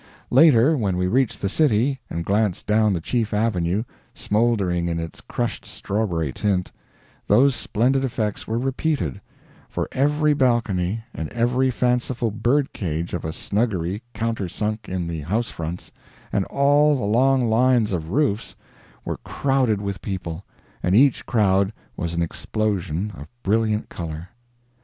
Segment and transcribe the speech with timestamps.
[0.31, 3.83] Later, when we reached the city, and glanced down the chief avenue,
[4.15, 6.71] smouldering in its crushed strawberry tint,
[7.27, 9.21] those splendid effects were repeated;
[9.69, 15.51] for every balcony, and every fanciful bird cage of a snuggery countersunk in the house
[15.51, 15.91] fronts,
[16.33, 18.55] and all the long lines of roofs
[19.05, 20.43] were crowded with people,
[20.81, 24.29] and each crowd was an explosion of brilliant color.